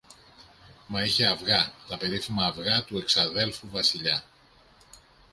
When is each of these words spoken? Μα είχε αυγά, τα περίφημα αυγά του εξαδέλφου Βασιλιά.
Μα 0.87 1.01
είχε 1.03 1.25
αυγά, 1.27 1.71
τα 1.87 1.97
περίφημα 1.97 2.45
αυγά 2.45 2.83
του 2.83 2.97
εξαδέλφου 2.97 3.67
Βασιλιά. 3.69 4.23